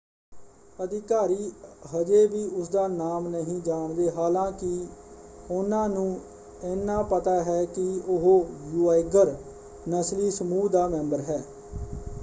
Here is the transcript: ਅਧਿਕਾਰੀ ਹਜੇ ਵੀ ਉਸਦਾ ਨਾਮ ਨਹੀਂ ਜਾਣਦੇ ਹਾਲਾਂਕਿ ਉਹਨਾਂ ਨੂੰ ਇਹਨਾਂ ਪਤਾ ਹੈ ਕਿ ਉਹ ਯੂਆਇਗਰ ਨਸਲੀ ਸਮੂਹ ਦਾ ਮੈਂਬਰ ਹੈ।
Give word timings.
ਅਧਿਕਾਰੀ 0.79 1.51
ਹਜੇ 1.93 2.25
ਵੀ 2.27 2.43
ਉਸਦਾ 2.51 2.87
ਨਾਮ 2.87 3.27
ਨਹੀਂ 3.27 3.59
ਜਾਣਦੇ 3.61 4.09
ਹਾਲਾਂਕਿ 4.09 4.87
ਉਹਨਾਂ 5.51 5.87
ਨੂੰ 5.89 6.19
ਇਹਨਾਂ 6.63 7.03
ਪਤਾ 7.03 7.41
ਹੈ 7.43 7.63
ਕਿ 7.65 7.85
ਉਹ 8.07 8.45
ਯੂਆਇਗਰ 8.73 9.35
ਨਸਲੀ 9.89 10.29
ਸਮੂਹ 10.31 10.69
ਦਾ 10.69 10.87
ਮੈਂਬਰ 10.87 11.21
ਹੈ। 11.21 11.41